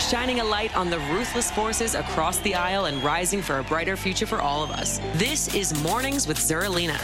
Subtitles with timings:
[0.00, 3.96] shining a light on the ruthless forces across the aisle and rising for a brighter
[3.96, 4.98] future for all of us.
[5.14, 7.00] This is Mornings with Zerlina.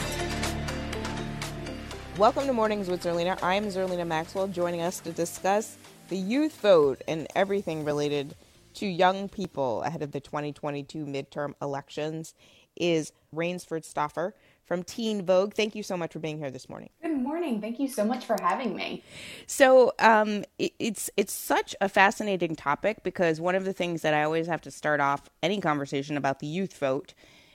[2.18, 3.42] Welcome to Mornings with Zerlina.
[3.42, 5.76] I am Zerlina Maxwell, joining us to discuss
[6.08, 8.34] the youth vote and everything related
[8.74, 12.34] to young people ahead of the 2022 midterm elections
[12.76, 14.34] is Rainesford Stauffer
[14.68, 15.54] from Teen Vogue.
[15.54, 16.90] Thank you so much for being here this morning.
[17.02, 17.60] Good morning.
[17.60, 19.02] Thank you so much for having me.
[19.46, 24.12] So, um, it, it's it's such a fascinating topic because one of the things that
[24.12, 27.14] I always have to start off any conversation about the youth vote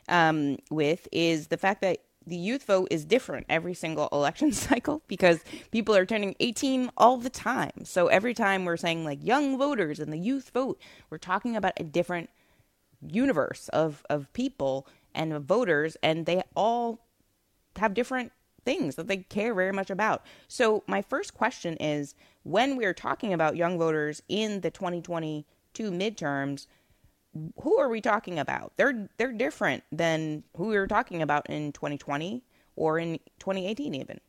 [0.10, 5.04] um, with is the fact that the youth vote is different every single election cycle
[5.08, 5.40] because
[5.72, 7.86] people are turning 18 all the time.
[7.86, 11.74] So every time we're saying like young voters and the youth vote, we're talking about
[11.78, 12.32] a different
[13.06, 17.00] universe of of people and of voters and they all
[17.78, 18.32] have different
[18.66, 20.26] things that they care very much about.
[20.48, 26.68] So, my first question is when we're talking about young voters in the 2022 midterms,
[27.62, 28.74] who are we talking about?
[28.78, 32.44] They're they're different than who we were talking about in 2020
[32.76, 34.20] or in 2018 even.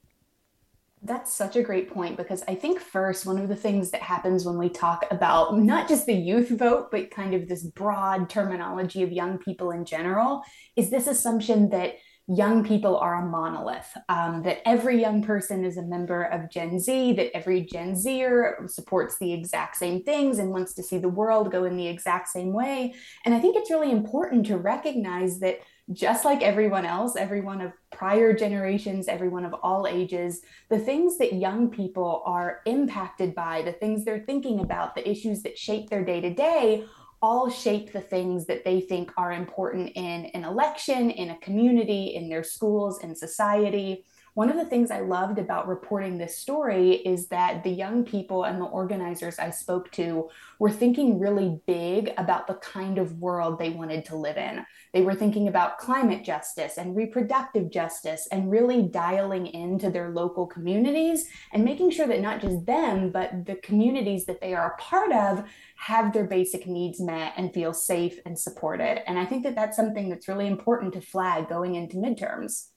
[1.02, 4.46] That's such a great point because I think first one of the things that happens
[4.46, 9.02] when we talk about not just the youth vote but kind of this broad terminology
[9.02, 10.42] of young people in general
[10.76, 15.76] is this assumption that young people are a monolith, um, that every young person is
[15.76, 20.50] a member of Gen Z, that every Gen Zer supports the exact same things and
[20.50, 22.94] wants to see the world go in the exact same way.
[23.26, 25.58] And I think it's really important to recognize that
[25.92, 31.34] just like everyone else, everyone of prior generations, everyone of all ages, the things that
[31.34, 36.02] young people are impacted by, the things they're thinking about, the issues that shape their
[36.02, 36.86] day to day
[37.22, 42.14] all shape the things that they think are important in an election, in a community,
[42.14, 44.04] in their schools, in society.
[44.34, 48.42] One of the things I loved about reporting this story is that the young people
[48.42, 50.28] and the organizers I spoke to
[50.58, 54.66] were thinking really big about the kind of world they wanted to live in.
[54.92, 60.48] They were thinking about climate justice and reproductive justice and really dialing into their local
[60.48, 64.82] communities and making sure that not just them, but the communities that they are a
[64.82, 65.44] part of
[65.76, 69.08] have their basic needs met and feel safe and supported.
[69.08, 72.70] And I think that that's something that's really important to flag going into midterms.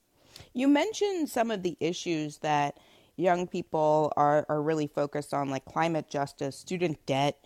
[0.54, 2.78] You mentioned some of the issues that
[3.16, 7.44] young people are, are really focused on, like climate justice, student debt.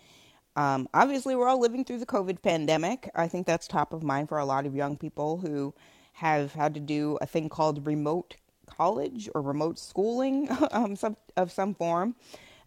[0.55, 3.09] Um, obviously, we're all living through the COVID pandemic.
[3.15, 5.73] I think that's top of mind for a lot of young people who
[6.13, 8.35] have had to do a thing called remote
[8.67, 12.15] college or remote schooling um, some, of some form.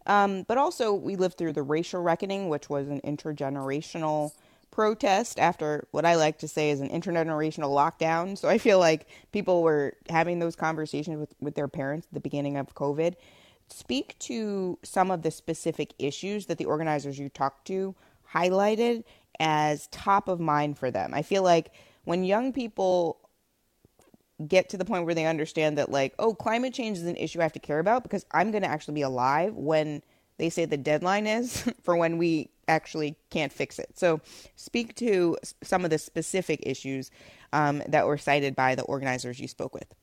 [0.05, 4.31] Um, but also, we lived through the racial reckoning, which was an intergenerational
[4.71, 8.37] protest after what I like to say is an intergenerational lockdown.
[8.37, 12.19] So I feel like people were having those conversations with, with their parents at the
[12.19, 13.15] beginning of COVID.
[13.69, 17.95] Speak to some of the specific issues that the organizers you talked to
[18.33, 19.03] highlighted
[19.39, 21.13] as top of mind for them.
[21.13, 21.71] I feel like
[22.05, 23.19] when young people
[24.47, 27.39] get to the point where they understand that, like, oh, climate change is an issue
[27.39, 30.03] I have to care about because I'm going to actually be alive when
[30.37, 33.97] they say the deadline is for when we actually can't fix it.
[33.97, 34.21] So,
[34.55, 37.11] speak to some of the specific issues
[37.53, 39.93] um, that were cited by the organizers you spoke with.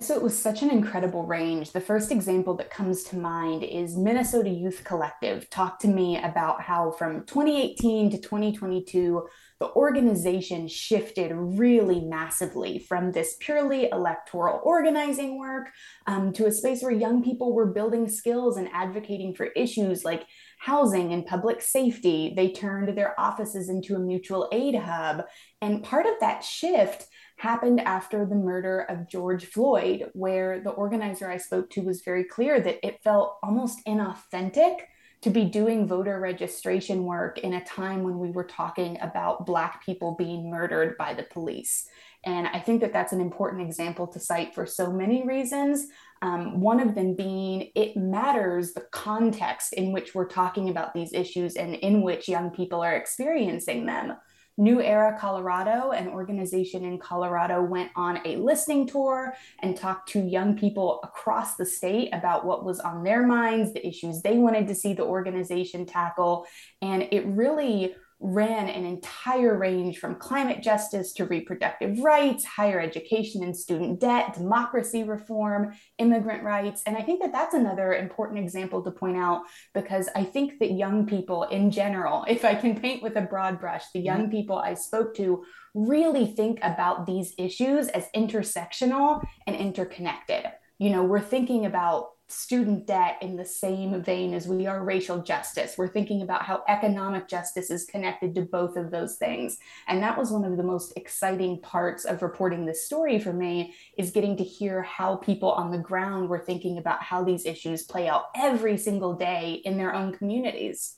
[0.00, 1.70] So it was such an incredible range.
[1.70, 6.60] The first example that comes to mind is Minnesota Youth Collective talked to me about
[6.60, 9.28] how from 2018 to 2022,
[9.62, 15.68] the organization shifted really massively from this purely electoral organizing work
[16.08, 20.26] um, to a space where young people were building skills and advocating for issues like
[20.58, 22.32] housing and public safety.
[22.34, 25.26] They turned their offices into a mutual aid hub.
[25.60, 27.06] And part of that shift
[27.36, 32.24] happened after the murder of George Floyd, where the organizer I spoke to was very
[32.24, 34.78] clear that it felt almost inauthentic
[35.22, 39.84] to be doing voter registration work in a time when we were talking about Black
[39.84, 41.86] people being murdered by the police.
[42.24, 45.86] And I think that that's an important example to cite for so many reasons.
[46.22, 51.12] Um, one of them being it matters the context in which we're talking about these
[51.12, 54.14] issues and in which young people are experiencing them.
[54.58, 60.20] New Era Colorado, an organization in Colorado, went on a listening tour and talked to
[60.20, 64.68] young people across the state about what was on their minds, the issues they wanted
[64.68, 66.46] to see the organization tackle.
[66.82, 73.42] And it really ran an entire range from climate justice to reproductive rights, higher education
[73.42, 76.84] and student debt, democracy reform, immigrant rights.
[76.86, 79.42] And I think that that's another important example to point out
[79.74, 83.58] because I think that young people in general, if I can paint with a broad
[83.58, 84.30] brush, the young mm-hmm.
[84.30, 85.44] people I spoke to
[85.74, 90.44] really think about these issues as intersectional and interconnected.
[90.78, 95.22] You know, we're thinking about student debt in the same vein as we are racial
[95.22, 95.76] justice.
[95.76, 99.58] We're thinking about how economic justice is connected to both of those things.
[99.86, 103.74] And that was one of the most exciting parts of reporting this story for me
[103.96, 107.82] is getting to hear how people on the ground were thinking about how these issues
[107.82, 110.96] play out every single day in their own communities.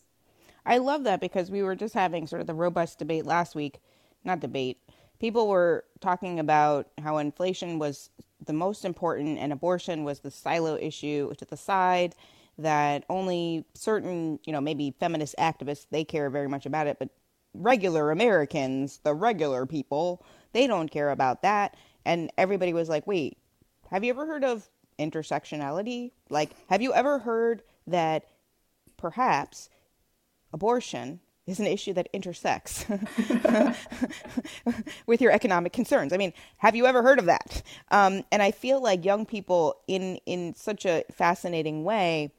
[0.66, 3.80] I love that because we were just having sort of the robust debate last week,
[4.24, 4.78] not debate.
[5.20, 8.10] People were talking about how inflation was
[8.46, 12.14] the most important and abortion was the silo issue to the side
[12.58, 17.08] that only certain, you know, maybe feminist activists they care very much about it, but
[17.52, 21.76] regular Americans, the regular people, they don't care about that.
[22.04, 23.38] And everybody was like, "Wait,
[23.90, 24.68] have you ever heard of
[24.98, 26.12] intersectionality?
[26.30, 28.24] Like, have you ever heard that
[28.96, 29.68] perhaps
[30.52, 32.86] abortion is an issue that intersects
[35.06, 36.12] with your economic concerns.
[36.12, 37.62] I mean, have you ever heard of that?
[37.90, 42.32] Um, and I feel like young people, in in such a fascinating way,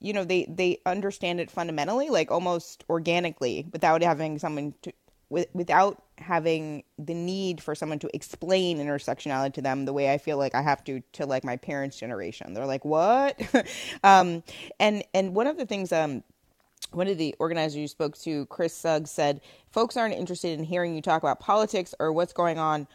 [0.00, 4.92] you know, they they understand it fundamentally, like almost organically, without having someone to,
[5.30, 10.18] with, without having the need for someone to explain intersectionality to them the way I
[10.18, 12.52] feel like I have to to like my parents' generation.
[12.52, 13.40] They're like, "What?"
[14.04, 14.42] um,
[14.78, 16.22] and and one of the things um
[16.92, 19.40] one of the organizers you spoke to, Chris Suggs, said
[19.70, 22.86] folks aren't interested in hearing you talk about politics or what's going on,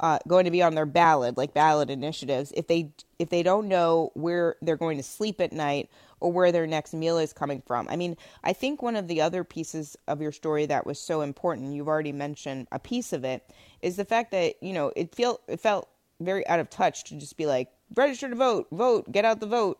[0.00, 3.68] uh, going to be on their ballot, like ballot initiatives, if they if they don't
[3.68, 5.88] know where they're going to sleep at night
[6.18, 7.86] or where their next meal is coming from.
[7.88, 11.20] I mean, I think one of the other pieces of your story that was so
[11.20, 13.48] important, you've already mentioned a piece of it,
[13.82, 15.88] is the fact that you know it felt it felt
[16.20, 19.46] very out of touch to just be like register to vote, vote, get out the
[19.46, 19.78] vote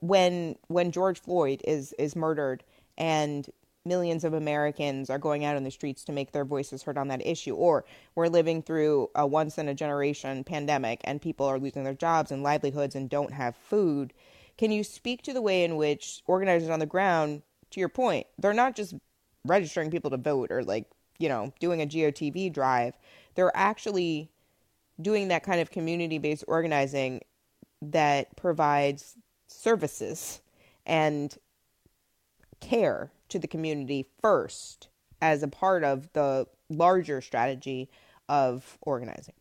[0.00, 2.64] when when George Floyd is is murdered
[2.98, 3.48] and
[3.86, 7.08] millions of Americans are going out on the streets to make their voices heard on
[7.08, 7.54] that issue.
[7.54, 7.84] Or
[8.14, 12.30] we're living through a once in a generation pandemic and people are losing their jobs
[12.30, 14.12] and livelihoods and don't have food.
[14.58, 18.26] Can you speak to the way in which organizers on the ground, to your point,
[18.38, 18.94] they're not just
[19.44, 20.86] registering people to vote or like,
[21.18, 22.94] you know, doing a GOTV drive,
[23.34, 24.30] they're actually
[25.00, 27.20] doing that kind of community based organizing
[27.80, 29.16] that provides
[29.46, 30.40] services
[30.84, 31.38] and
[32.60, 34.88] care to the community first
[35.20, 37.88] as a part of the larger strategy
[38.28, 39.34] of organizing.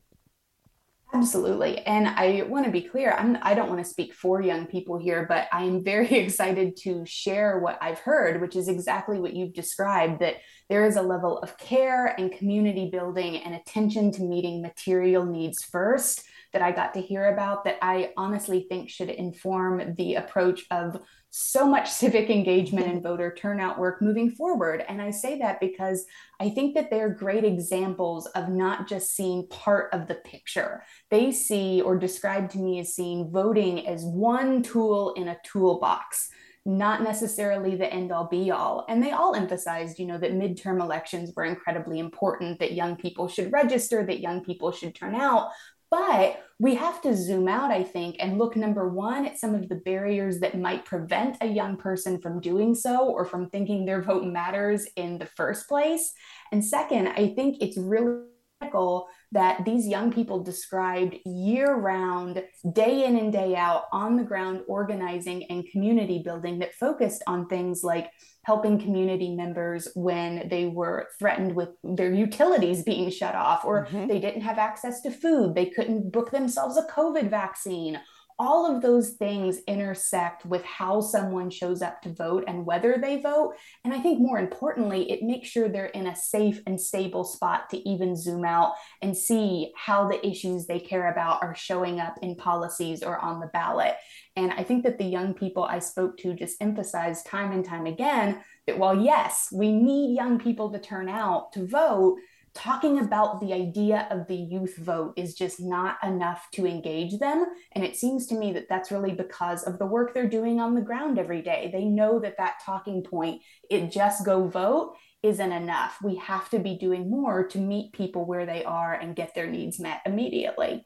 [1.13, 1.79] Absolutely.
[1.79, 4.97] And I want to be clear, I'm I don't want to speak for young people
[4.97, 9.33] here, but I am very excited to share what I've heard, which is exactly what
[9.33, 10.35] you've described that
[10.69, 15.63] there is a level of care and community building and attention to meeting material needs
[15.63, 16.23] first
[16.53, 20.99] that I got to hear about that I honestly think should inform the approach of
[21.29, 24.83] so much civic engagement and voter turnout work moving forward.
[24.87, 26.05] And I say that because
[26.39, 30.83] I think that they're great examples of not just seeing part of the picture.
[31.09, 36.29] They see or describe to me as seeing voting as one tool in a toolbox
[36.67, 38.85] not necessarily the end all be all.
[38.89, 43.29] And they all emphasized, you know, that midterm elections were incredibly important, that young people
[43.29, 45.49] should register, that young people should turn out.
[45.89, 49.69] But we have to zoom out, I think, and look number one at some of
[49.69, 54.01] the barriers that might prevent a young person from doing so or from thinking their
[54.01, 56.11] vote matters in the first place.
[56.51, 58.23] And second, I think it's really
[58.59, 64.23] critical that these young people described year round, day in and day out, on the
[64.23, 68.09] ground organizing and community building that focused on things like
[68.47, 74.07] helping community members when they were threatened with their utilities being shut off or mm-hmm.
[74.07, 77.99] they didn't have access to food, they couldn't book themselves a COVID vaccine
[78.39, 83.19] all of those things intersect with how someone shows up to vote and whether they
[83.19, 83.55] vote.
[83.83, 87.69] And I think more importantly, it makes sure they're in a safe and stable spot
[87.71, 92.19] to even zoom out and see how the issues they care about are showing up
[92.21, 93.95] in policies or on the ballot.
[94.35, 97.87] And I think that the young people I spoke to just emphasized time and time
[97.87, 102.19] again that while, yes, we need young people to turn out to vote
[102.57, 107.45] talking about the idea of the youth vote is just not enough to engage them.
[107.73, 110.73] And it seems to me that that's really because of the work they're doing on
[110.73, 111.69] the ground every day.
[111.71, 115.99] They know that that talking point, it just go vote, isn't enough.
[116.03, 119.47] We have to be doing more to meet people where they are and get their
[119.47, 120.85] needs met immediately.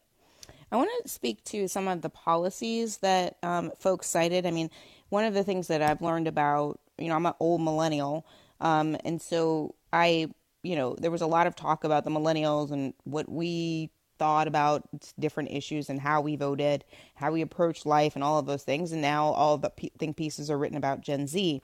[0.72, 4.46] I want to speak to some of the policies that um, folks cited.
[4.46, 4.70] I mean,
[5.10, 8.26] one of the things that I've learned about, you know, I'm an old millennial,
[8.60, 10.30] um, and so I,
[10.64, 13.90] you know, there was a lot of talk about the millennials and what we
[14.20, 14.88] thought about
[15.18, 18.92] different issues and how we voted, how we approached life, and all of those things.
[18.92, 21.62] And now all the think pieces are written about Gen Z,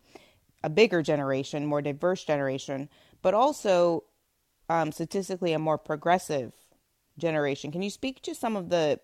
[0.63, 2.89] a bigger generation, more diverse generation,
[3.22, 4.06] but also
[4.70, 6.54] um, statistically a more progressive
[7.18, 7.72] generation.
[7.72, 9.00] Can you speak to some of the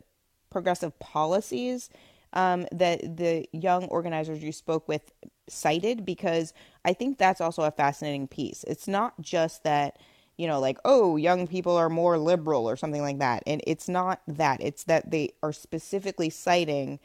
[0.49, 1.89] progressive policies
[2.33, 5.11] um, that the young organizers you spoke with
[5.47, 6.05] cited?
[6.05, 6.53] Because
[6.85, 8.63] I think that's also a fascinating piece.
[8.65, 9.97] It's not just that,
[10.37, 13.43] you know, like, oh, young people are more liberal or something like that.
[13.47, 14.61] And it's not that.
[14.61, 16.99] It's that they are specifically citing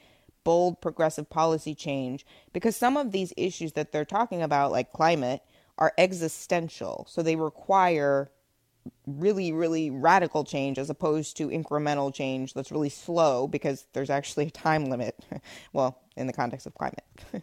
[0.45, 5.43] bold progressive policy change because some of these issues that they're talking about, like climate,
[5.77, 7.07] are existential.
[7.09, 8.31] So they require
[9.07, 14.47] really, really radical change as opposed to incremental change that's really slow because there's actually
[14.47, 15.17] a time limit.
[15.73, 17.05] well, in the context of climate.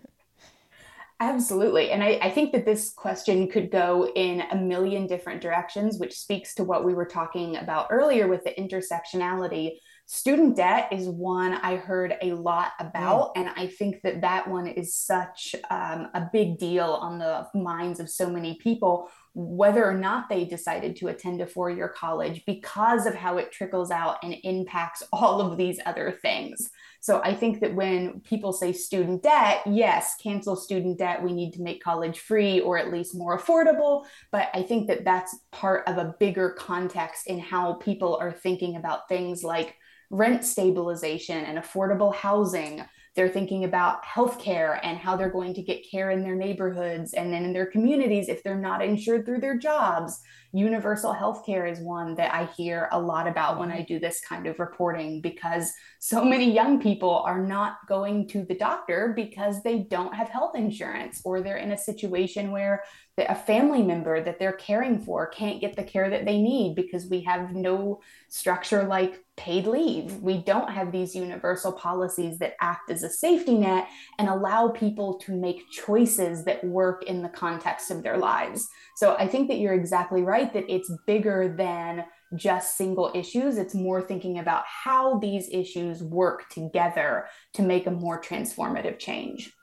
[1.21, 1.91] Absolutely.
[1.91, 6.19] And I, I, think that this question could go in a million different directions, which
[6.19, 9.77] speaks to what we were talking about earlier with the intersectionality.
[10.07, 13.35] Student debt is one I heard a lot about.
[13.35, 13.41] Mm.
[13.41, 17.99] And I think that that one is such um, a big deal on the minds
[17.99, 22.41] of so many people whether or not they decided to attend a four year college
[22.45, 26.69] because of how it trickles out and impacts all of these other things.
[27.01, 31.21] So I think that when people say student debt, yes, cancel student debt.
[31.21, 34.05] We need to make college free or at least more affordable.
[34.31, 38.77] But I think that that's part of a bigger context in how people are thinking
[38.77, 39.75] about things like
[40.09, 42.83] rent stabilization and affordable housing
[43.15, 47.31] they're thinking about healthcare and how they're going to get care in their neighborhoods and
[47.31, 50.21] then in their communities if they're not insured through their jobs.
[50.55, 53.79] Universal healthcare is one that I hear a lot about when mm-hmm.
[53.79, 58.45] I do this kind of reporting because so many young people are not going to
[58.45, 62.83] the doctor because they don't have health insurance or they're in a situation where
[63.17, 67.07] a family member that they're caring for can't get the care that they need because
[67.07, 70.15] we have no structure like paid leave.
[70.17, 75.15] We don't have these universal policies that act as a safety net and allow people
[75.19, 78.67] to make choices that work in the context of their lives.
[78.95, 83.57] So I think that you're exactly right that it's bigger than just single issues.
[83.57, 89.53] It's more thinking about how these issues work together to make a more transformative change.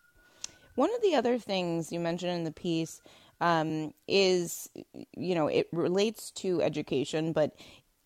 [0.74, 3.02] One of the other things you mentioned in the piece
[3.40, 4.70] um, is,
[5.16, 7.56] you know, it relates to education, but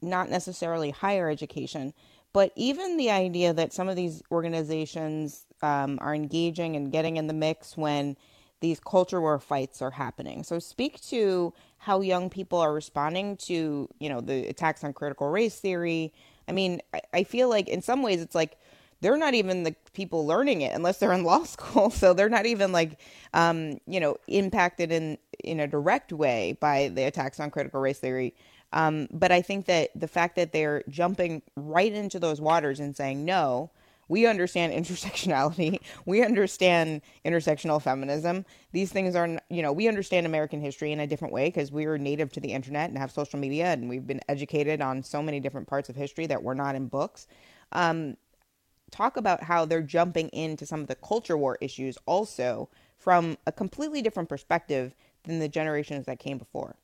[0.02, 1.92] not necessarily higher education.
[2.33, 7.28] But even the idea that some of these organizations um, are engaging and getting in
[7.28, 8.16] the mix when
[8.60, 10.42] these culture war fights are happening.
[10.42, 15.28] So speak to how young people are responding to, you know, the attacks on critical
[15.28, 16.12] race theory.
[16.48, 18.58] I mean, I, I feel like in some ways it's like
[19.00, 21.90] they're not even the people learning it unless they're in law school.
[21.90, 23.00] So they're not even like,
[23.34, 27.98] um, you know, impacted in in a direct way by the attacks on critical race
[27.98, 28.34] theory.
[28.72, 32.96] Um, but I think that the fact that they're jumping right into those waters and
[32.96, 33.70] saying no,
[34.08, 35.80] we understand intersectionality.
[36.04, 38.44] We understand intersectional feminism.
[38.72, 41.86] These things are, you know, we understand American history in a different way because we
[41.86, 45.22] are native to the internet and have social media and we've been educated on so
[45.22, 47.26] many different parts of history that were not in books.
[47.72, 48.16] Um,
[48.90, 53.52] talk about how they're jumping into some of the culture war issues also from a
[53.52, 54.94] completely different perspective
[55.25, 56.76] than the generations that came before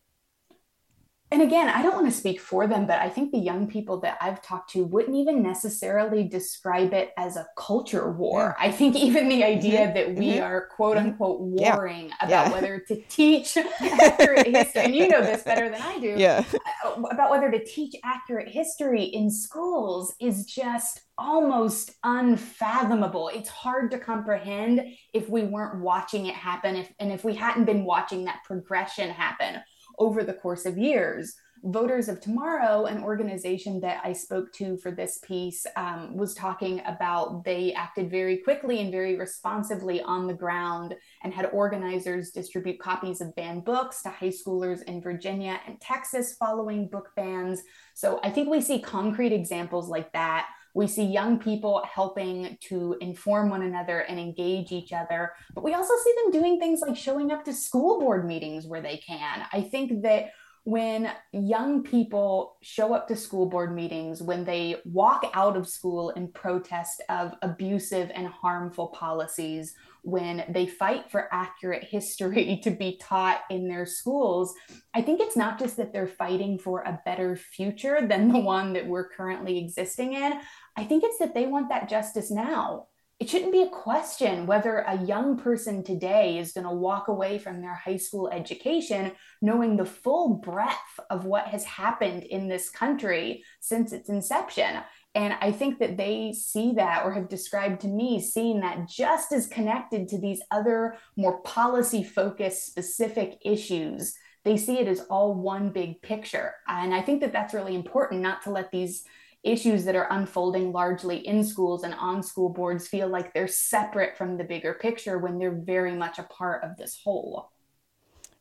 [1.33, 3.99] and again, I don't want to speak for them, but I think the young people
[4.01, 8.55] that I've talked to wouldn't even necessarily describe it as a culture war.
[8.59, 8.69] Yeah.
[8.69, 9.95] I think even the idea mm-hmm.
[9.95, 10.45] that we mm-hmm.
[10.45, 11.07] are quote mm-hmm.
[11.07, 12.15] unquote warring yeah.
[12.21, 12.53] about yeah.
[12.53, 16.45] whether to teach accurate history, and you know this better than I do, yeah.
[16.85, 23.31] Uh, about whether to teach accurate history in schools is just almost unfathomable.
[23.33, 24.83] It's hard to comprehend
[25.15, 29.09] if we weren't watching it happen, if and if we hadn't been watching that progression
[29.09, 29.63] happen
[30.03, 31.33] over the course of years.
[31.63, 36.83] Voters of Tomorrow, an organization that I spoke to for this piece, um, was talking
[36.87, 42.81] about they acted very quickly and very responsively on the ground and had organizers distribute
[42.81, 47.63] copies of banned books to high schoolers in Virginia and Texas following book bans.
[47.95, 52.97] So I think we see concrete examples like that we see young people helping to
[53.01, 56.97] inform one another and engage each other, but we also see them doing things like
[56.97, 59.47] showing up to school board meetings where they can.
[59.53, 60.31] I think that
[60.65, 66.11] when young people show up to school board meetings, when they walk out of school
[66.11, 72.97] in protest of abusive and harmful policies, when they fight for accurate history to be
[73.01, 74.55] taught in their schools,
[74.95, 78.73] I think it's not just that they're fighting for a better future than the one
[78.75, 80.41] that we're currently existing in.
[80.77, 82.87] I think it's that they want that justice now
[83.23, 87.39] it shouldn't be a question whether a young person today is going to walk away
[87.39, 92.69] from their high school education knowing the full breadth of what has happened in this
[92.69, 94.81] country since its inception.
[95.15, 99.31] And I think that they see that or have described to me seeing that just
[99.31, 104.15] as connected to these other more policy focused specific issues.
[104.45, 106.55] They see it as all one big picture.
[106.67, 109.05] And I think that that's really important not to let these
[109.45, 114.17] issues that are unfolding largely in schools and on school boards feel like they're separate
[114.17, 117.51] from the bigger picture when they're very much a part of this whole.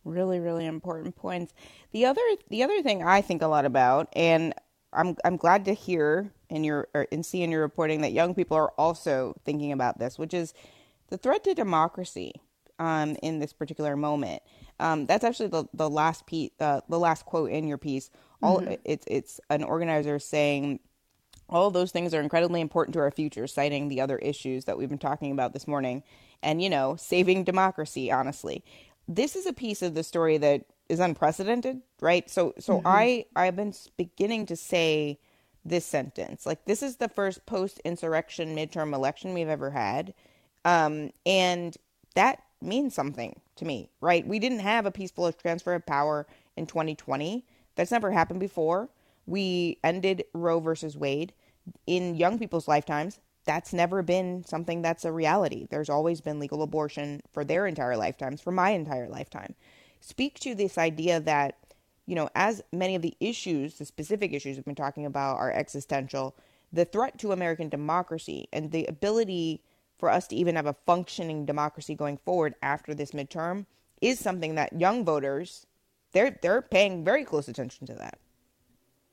[0.04, 1.54] Really really important points.
[1.92, 4.54] The other the other thing i think a lot about and
[4.94, 8.58] i'm i'm glad to hear in your and see in your reporting that young people
[8.58, 10.54] are also thinking about this which is
[11.10, 12.34] the threat to democracy
[12.82, 14.42] um, in this particular moment.
[14.80, 18.10] Um, that's actually the, the last piece uh, the last quote in your piece.
[18.42, 18.74] All mm-hmm.
[18.84, 20.80] it's it's an organizer saying
[21.52, 24.78] all of those things are incredibly important to our future, citing the other issues that
[24.78, 26.04] we've been talking about this morning
[26.42, 28.64] and, you know, saving democracy, honestly.
[29.08, 32.30] This is a piece of the story that is unprecedented, right?
[32.30, 32.88] So so mm-hmm.
[32.88, 35.20] I I've been beginning to say
[35.64, 36.46] this sentence.
[36.46, 40.14] Like this is the first post-insurrection midterm election we've ever had.
[40.66, 41.78] Um and
[42.16, 44.28] that means something to me, right?
[44.28, 46.28] We didn't have a peaceful transfer of power
[46.58, 47.46] in 2020.
[47.76, 48.90] That's never happened before.
[49.26, 51.32] We ended Roe versus Wade
[51.88, 55.68] in young people's lifetimes, that's never been something that's a reality.
[55.70, 59.56] There's always been legal abortion for their entire lifetimes, for my entire lifetime.
[60.00, 61.58] Speak to this idea that,
[62.06, 65.52] you know, as many of the issues, the specific issues we've been talking about are
[65.52, 66.36] existential,
[66.72, 69.64] the threat to American democracy and the ability
[69.98, 73.66] for us to even have a functioning democracy going forward after this midterm
[74.02, 75.66] is something that young voters
[76.12, 78.20] they're they're paying very close attention to that.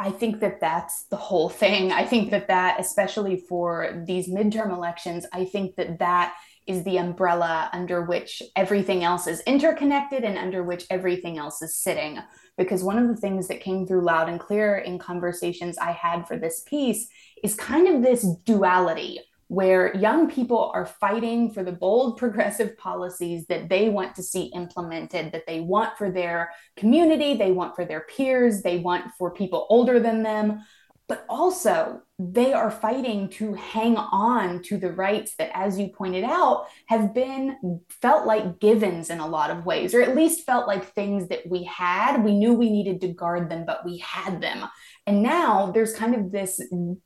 [0.00, 1.90] I think that that's the whole thing.
[1.90, 6.34] I think that that, especially for these midterm elections, I think that that
[6.68, 11.74] is the umbrella under which everything else is interconnected and under which everything else is
[11.74, 12.18] sitting.
[12.56, 16.28] Because one of the things that came through loud and clear in conversations I had
[16.28, 17.08] for this piece
[17.42, 23.46] is kind of this duality where young people are fighting for the bold progressive policies
[23.46, 27.84] that they want to see implemented, that they want for their community, they want for
[27.84, 30.62] their peers, they want for people older than them.
[31.08, 36.24] But also, they are fighting to hang on to the rights that, as you pointed
[36.24, 40.66] out, have been felt like givens in a lot of ways, or at least felt
[40.66, 42.22] like things that we had.
[42.22, 44.68] We knew we needed to guard them, but we had them.
[45.08, 46.60] And now there's kind of this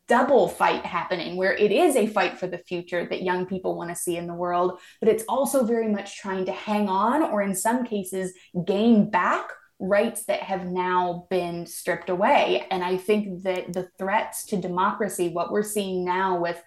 [0.08, 3.90] double fight happening where it is a fight for the future that young people want
[3.90, 7.42] to see in the world, but it's also very much trying to hang on or,
[7.42, 8.32] in some cases,
[8.66, 12.66] gain back rights that have now been stripped away.
[12.72, 16.60] And I think that the threats to democracy, what we're seeing now with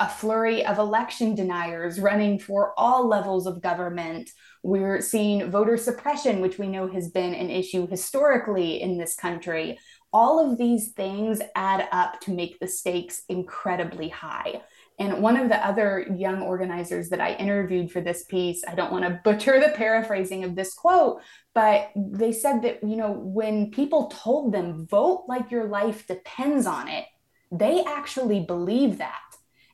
[0.00, 4.30] a flurry of election deniers running for all levels of government.
[4.62, 9.78] We're seeing voter suppression, which we know has been an issue historically in this country
[10.12, 14.62] all of these things add up to make the stakes incredibly high.
[14.98, 18.90] And one of the other young organizers that I interviewed for this piece, I don't
[18.90, 21.20] want to butcher the paraphrasing of this quote,
[21.54, 26.66] but they said that, you know, when people told them, vote like your life depends
[26.66, 27.06] on it,
[27.52, 29.27] they actually believe that.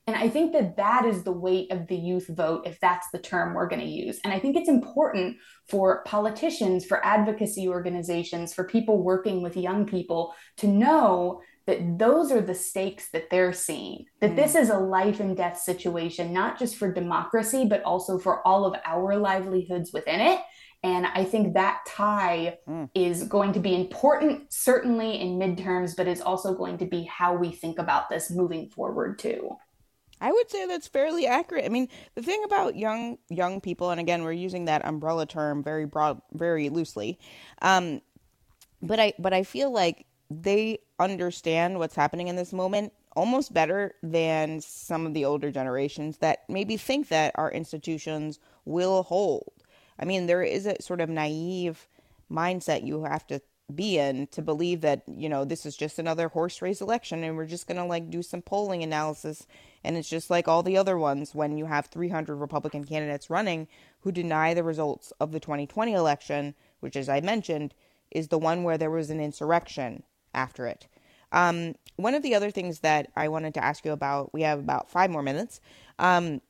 [0.06, 3.18] And I think that that is the weight of the youth vote, if that's the
[3.18, 4.20] term we're going to use.
[4.22, 9.86] And I think it's important for politicians, for advocacy organizations, for people working with young
[9.86, 14.36] people to know that those are the stakes that they're seeing, that mm.
[14.36, 18.66] this is a life and death situation, not just for democracy, but also for all
[18.66, 20.40] of our livelihoods within it.
[20.82, 22.90] And I think that tie mm.
[22.94, 27.34] is going to be important, certainly in midterms, but is also going to be how
[27.34, 29.56] we think about this moving forward, too.
[30.24, 31.66] I would say that's fairly accurate.
[31.66, 35.62] I mean, the thing about young young people, and again, we're using that umbrella term
[35.62, 37.18] very broad, very loosely,
[37.60, 38.00] um,
[38.80, 43.92] but I but I feel like they understand what's happening in this moment almost better
[44.02, 49.52] than some of the older generations that maybe think that our institutions will hold.
[49.98, 51.86] I mean, there is a sort of naive
[52.30, 53.42] mindset you have to
[53.74, 57.34] be in to believe that you know this is just another horse race election and
[57.36, 59.46] we're just going to like do some polling analysis
[59.82, 63.66] and it's just like all the other ones when you have 300 republican candidates running
[64.00, 67.72] who deny the results of the 2020 election which as i mentioned
[68.14, 70.86] is the one where there was an insurrection after it.
[71.32, 74.60] Um, one of the other things that I wanted to ask you about, we have
[74.60, 75.60] about five more minutes,
[75.98, 76.40] um,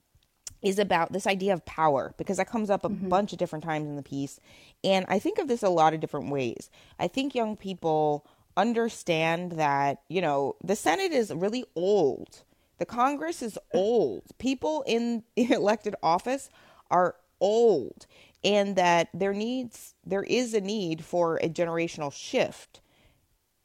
[0.65, 3.09] is about this idea of power because that comes up a mm-hmm.
[3.09, 4.41] bunch of different times in the piece.
[4.83, 6.71] And I think of this a lot of different ways.
[6.99, 12.43] I think young people understand that, you know, the Senate is really old.
[12.79, 14.23] The Congress is old.
[14.39, 16.49] People in elected office
[16.91, 18.07] are old
[18.43, 22.81] and that there needs there is a need for a generational shift.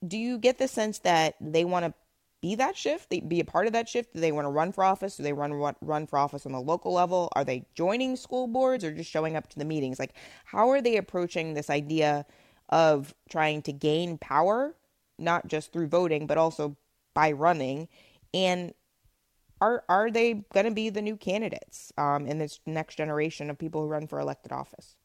[0.06, 1.94] Do you get the sense that they want to
[2.42, 3.10] be that shift?
[3.28, 4.14] Be a part of that shift?
[4.14, 5.18] Do they want to run for office?
[5.18, 7.30] Do they run run for office on the local level?
[7.36, 10.00] Are they joining school boards or just showing up to the meetings?
[10.00, 10.14] Like
[10.46, 12.26] how are they approaching this idea
[12.70, 14.76] of trying to gain power
[15.18, 16.78] not just through voting but also
[17.14, 17.88] by running
[18.34, 18.74] and
[19.62, 23.58] are are they going to be the new candidates um, in this next generation of
[23.58, 24.96] people who run for elected office?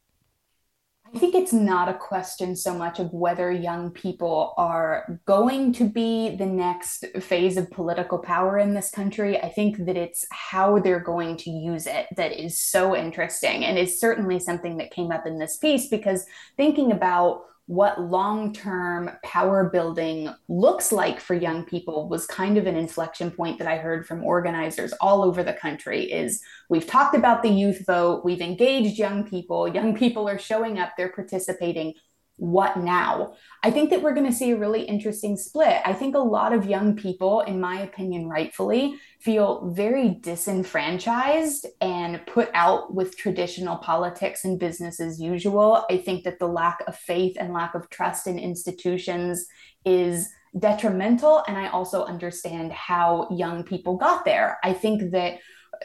[1.14, 5.88] I think it's not a question so much of whether young people are going to
[5.88, 9.40] be the next phase of political power in this country.
[9.40, 13.79] I think that it's how they're going to use it that is so interesting and
[13.79, 19.11] is certainly something that came up in this piece because thinking about what long term
[19.24, 23.79] power building looks like for young people was kind of an inflection point that I
[23.79, 28.42] heard from organizers all over the country is we've talked about the youth vote, we've
[28.42, 31.94] engaged young people, young people are showing up, they're participating
[32.37, 33.35] what now?
[33.62, 35.81] I think that we're going to see a really interesting split.
[35.85, 42.27] I think a lot of young people, in my opinion, rightfully, feel very disenfranchised and
[42.27, 45.85] put out with traditional politics and business as usual.
[45.88, 49.47] I think that the lack of faith and lack of trust in institutions
[49.85, 51.42] is detrimental.
[51.47, 54.59] And I also understand how young people got there.
[54.64, 55.38] I think that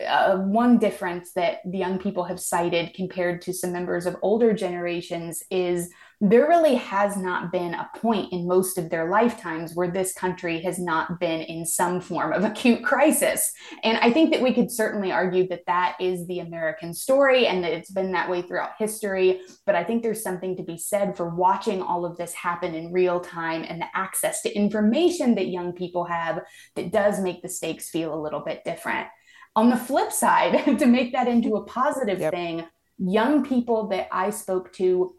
[0.07, 4.53] uh, one difference that the young people have cited compared to some members of older
[4.53, 9.89] generations is there really has not been a point in most of their lifetimes where
[9.89, 13.53] this country has not been in some form of acute crisis.
[13.83, 17.63] And I think that we could certainly argue that that is the American story and
[17.63, 19.39] that it's been that way throughout history.
[19.65, 22.91] But I think there's something to be said for watching all of this happen in
[22.91, 26.41] real time and the access to information that young people have
[26.75, 29.07] that does make the stakes feel a little bit different.
[29.55, 32.33] On the flip side, to make that into a positive yep.
[32.33, 32.65] thing,
[32.97, 35.15] young people that I spoke to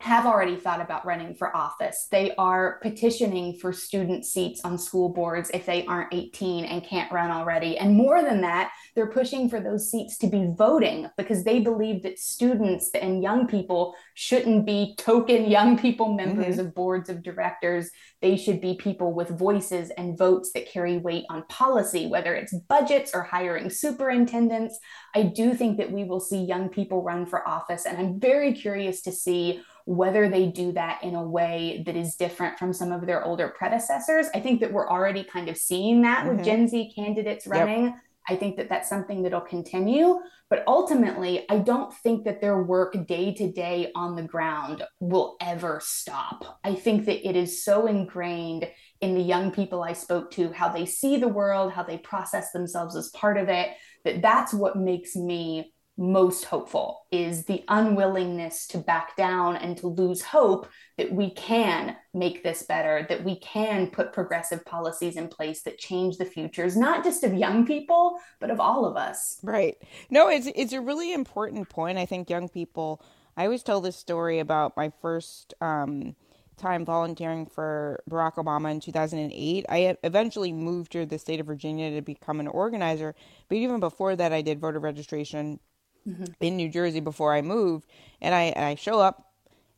[0.00, 2.06] have already thought about running for office.
[2.12, 7.10] They are petitioning for student seats on school boards if they aren't 18 and can't
[7.10, 7.76] run already.
[7.76, 12.04] And more than that, they're pushing for those seats to be voting because they believe
[12.04, 16.66] that students and young people shouldn't be token young people members mm-hmm.
[16.66, 17.90] of boards of directors.
[18.22, 22.54] They should be people with voices and votes that carry weight on policy, whether it's
[22.54, 24.78] budgets or hiring superintendents.
[25.12, 27.84] I do think that we will see young people run for office.
[27.84, 32.14] And I'm very curious to see whether they do that in a way that is
[32.14, 34.26] different from some of their older predecessors.
[34.34, 36.36] I think that we're already kind of seeing that mm-hmm.
[36.36, 37.84] with Gen Z candidates running.
[37.84, 37.94] Yep.
[38.28, 40.20] I think that that's something that'll continue.
[40.50, 45.36] But ultimately, I don't think that their work day to day on the ground will
[45.40, 46.60] ever stop.
[46.62, 48.70] I think that it is so ingrained
[49.00, 52.52] in the young people I spoke to, how they see the world, how they process
[52.52, 53.70] themselves as part of it,
[54.04, 59.88] that that's what makes me most hopeful is the unwillingness to back down and to
[59.88, 65.26] lose hope that we can make this better, that we can put progressive policies in
[65.26, 69.40] place that change the futures, not just of young people, but of all of us.
[69.42, 69.76] Right.
[70.08, 71.98] No, it's it's a really important point.
[71.98, 73.02] I think young people.
[73.36, 76.14] I always tell this story about my first um,
[76.56, 79.66] time volunteering for Barack Obama in 2008.
[79.68, 83.14] I eventually moved to the state of Virginia to become an organizer,
[83.48, 85.60] but even before that, I did voter registration
[86.06, 86.24] mm-hmm.
[86.40, 87.86] in New Jersey before I moved,
[88.20, 89.32] and I and I show up,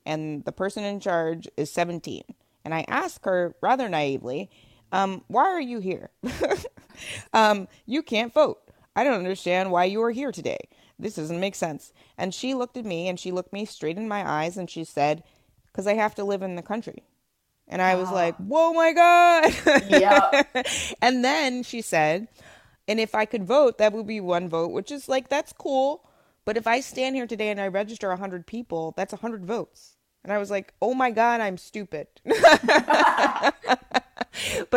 [0.04, 2.22] and the person in charge is 17,
[2.64, 4.50] and I ask her rather naively,
[4.92, 6.10] um, "Why are you here?
[7.32, 8.60] um, you can't vote.
[8.96, 10.58] I don't understand why you are here today.
[10.98, 14.08] This doesn't make sense." And she looked at me, and she looked me straight in
[14.08, 15.22] my eyes, and she said,
[15.66, 17.04] "Because I have to live in the country."
[17.70, 18.14] And I was oh.
[18.14, 19.54] like, whoa, my God.
[19.88, 20.42] Yeah.
[21.00, 22.26] and then she said,
[22.88, 26.04] and if I could vote, that would be one vote, which is like, that's cool.
[26.50, 29.94] But if I stand here today and I register 100 people, that's 100 votes.
[30.24, 32.08] And I was like, oh my God, I'm stupid.
[32.24, 32.34] but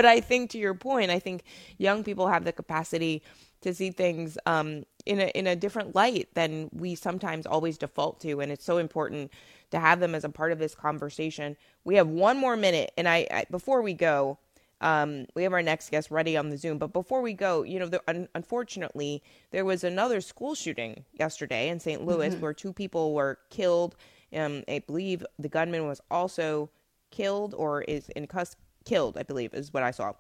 [0.06, 1.46] I think to your point, I think
[1.80, 3.24] young people have the capacity
[3.62, 8.20] to see things um, in a in a different light than we sometimes always default
[8.20, 9.32] to, and it's so important
[9.72, 11.58] to have them as a part of this conversation.
[11.86, 14.38] We have one more minute, and I, I before we go,
[14.84, 16.78] um, we have our next guest ready on the Zoom.
[16.78, 21.70] But before we go, you know, the, un- unfortunately, there was another school shooting yesterday
[21.70, 22.06] in St.
[22.06, 22.42] Louis mm-hmm.
[22.42, 23.96] where two people were killed
[24.36, 26.70] Um, I believe the gunman was also
[27.12, 28.60] killed or is in custody.
[28.86, 30.12] Killed, I believe, is what I saw.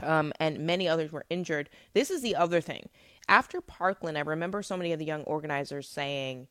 [0.00, 1.70] Um, and many others were injured.
[1.94, 2.88] This is the other thing.
[3.28, 6.48] After Parkland, I remember so many of the young organizers saying,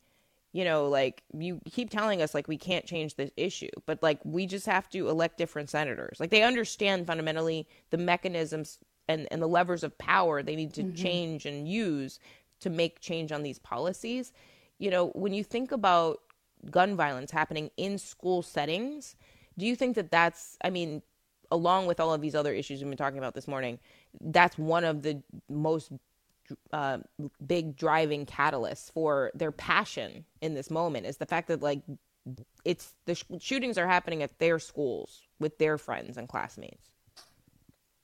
[0.56, 4.18] you know, like you keep telling us like we can't change this issue, but like
[4.24, 6.18] we just have to elect different senators.
[6.18, 10.82] Like they understand fundamentally the mechanisms and, and the levers of power they need to
[10.82, 10.94] mm-hmm.
[10.94, 12.18] change and use
[12.60, 14.32] to make change on these policies.
[14.78, 16.22] You know, when you think about
[16.70, 19.14] gun violence happening in school settings,
[19.58, 21.02] do you think that that's, I mean,
[21.50, 23.78] along with all of these other issues we've been talking about this morning,
[24.22, 25.92] that's one of the most
[26.72, 26.98] uh,
[27.46, 31.82] big driving catalyst for their passion in this moment is the fact that like
[32.64, 36.90] it's the sh- shootings are happening at their schools with their friends and classmates.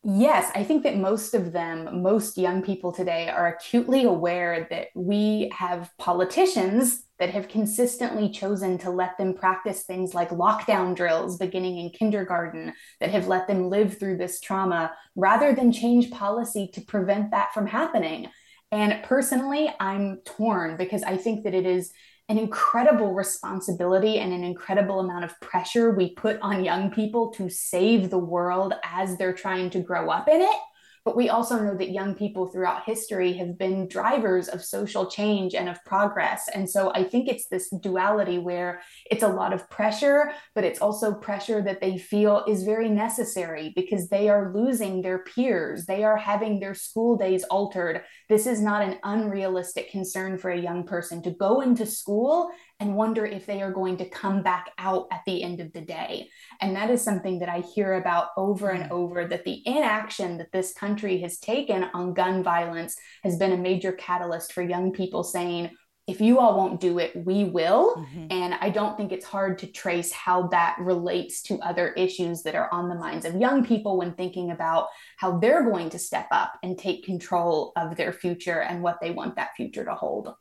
[0.04, 4.88] Yes, I think that most of them, most young people today, are acutely aware that
[4.96, 11.38] we have politicians that have consistently chosen to let them practice things like lockdown drills
[11.38, 16.68] beginning in kindergarten, that have let them live through this trauma rather than change policy
[16.74, 18.26] to prevent that from happening.
[18.72, 21.92] And personally, I'm torn because I think that it is
[22.32, 27.50] an incredible responsibility and an incredible amount of pressure we put on young people to
[27.50, 30.56] save the world as they're trying to grow up in it.
[31.04, 35.54] But we also know that young people throughout history have been drivers of social change
[35.54, 36.48] and of progress.
[36.54, 40.80] And so I think it's this duality where it's a lot of pressure, but it's
[40.80, 45.86] also pressure that they feel is very necessary because they are losing their peers.
[45.86, 48.02] They are having their school days altered.
[48.28, 52.50] This is not an unrealistic concern for a young person to go into school
[52.82, 55.80] and wonder if they are going to come back out at the end of the
[55.80, 56.28] day.
[56.60, 58.90] And that is something that I hear about over and mm.
[58.90, 63.56] over that the inaction that this country has taken on gun violence has been a
[63.56, 65.70] major catalyst for young people saying,
[66.08, 67.94] if you all won't do it, we will.
[67.94, 68.26] Mm-hmm.
[68.30, 72.56] And I don't think it's hard to trace how that relates to other issues that
[72.56, 76.26] are on the minds of young people when thinking about how they're going to step
[76.32, 80.34] up and take control of their future and what they want that future to hold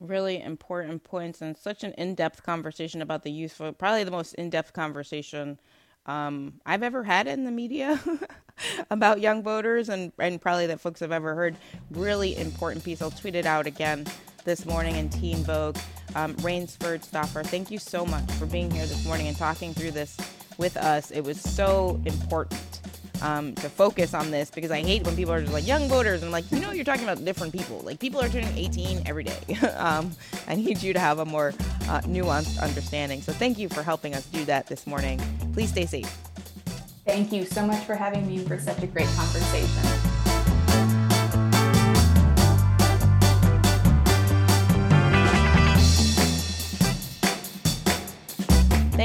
[0.00, 4.72] really important points and such an in-depth conversation about the youth probably the most in-depth
[4.72, 5.58] conversation
[6.06, 8.00] um, I've ever had in the media
[8.90, 11.56] about young voters and, and probably that folks have ever heard.
[11.90, 13.02] Really important piece.
[13.02, 14.06] I'll tweet it out again
[14.44, 15.76] this morning in Teen Vogue.
[16.14, 19.90] Um, Rainesford Stauffer, thank you so much for being here this morning and talking through
[19.90, 20.16] this
[20.56, 21.10] with us.
[21.10, 22.60] It was so important
[23.22, 26.22] um, to focus on this because I hate when people are just like young voters
[26.22, 27.80] and I'm like, you know, you're talking about different people.
[27.80, 29.40] Like people are turning 18 every day.
[29.76, 30.12] um,
[30.46, 31.48] I need you to have a more
[31.88, 33.22] uh, nuanced understanding.
[33.22, 35.20] So thank you for helping us do that this morning.
[35.52, 36.08] Please stay safe.
[37.04, 40.15] Thank you so much for having me for such a great conversation.